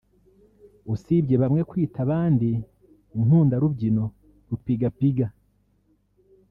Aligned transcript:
usibye 0.93 1.35
bamwe 1.41 1.61
kwita 1.69 1.97
abandi 2.05 2.49
‘inkundarubyino/rupigapiga’ 3.17 5.27